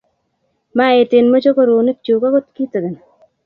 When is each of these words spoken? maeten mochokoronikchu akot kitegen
maeten 0.77 1.25
mochokoronikchu 1.33 2.13
akot 2.27 2.45
kitegen 2.55 2.95